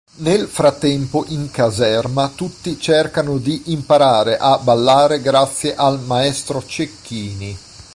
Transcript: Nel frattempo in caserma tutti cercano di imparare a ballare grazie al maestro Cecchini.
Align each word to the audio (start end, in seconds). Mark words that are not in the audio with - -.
Nel 0.15 0.47
frattempo 0.47 1.25
in 1.27 1.51
caserma 1.51 2.29
tutti 2.29 2.79
cercano 2.79 3.37
di 3.37 3.65
imparare 3.71 4.35
a 4.39 4.57
ballare 4.57 5.21
grazie 5.21 5.75
al 5.75 5.99
maestro 5.99 6.65
Cecchini. 6.65 7.55